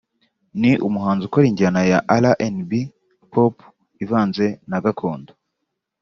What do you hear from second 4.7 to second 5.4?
Gakondo